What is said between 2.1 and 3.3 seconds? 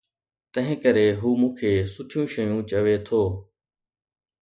شيون چوي ٿو